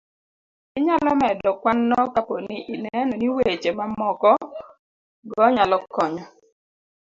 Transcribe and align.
inyalo 0.77 1.11
medo 1.23 1.49
kwanno 1.61 1.99
kapo 2.13 2.35
ni 2.47 2.57
ineno 2.73 3.13
ni 3.17 3.27
weche 3.35 3.69
mamoko 3.79 4.29
go 5.29 5.43
nyalo 5.55 5.77
konyo 5.93 6.25